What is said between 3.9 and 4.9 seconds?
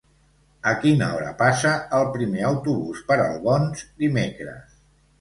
dimecres?